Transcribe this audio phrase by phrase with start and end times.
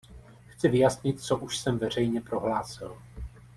[0.49, 2.97] Chci vyjasnit, co už jsem veřejně prohlásil.